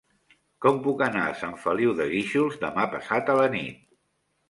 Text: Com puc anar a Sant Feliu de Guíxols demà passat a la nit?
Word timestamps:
Com 0.65 0.79
puc 0.87 1.03
anar 1.09 1.27
a 1.27 1.35
Sant 1.43 1.55
Feliu 1.67 1.95
de 2.01 2.09
Guíxols 2.17 2.61
demà 2.67 2.91
passat 2.97 3.35
a 3.37 3.41
la 3.45 3.49
nit? 3.61 3.83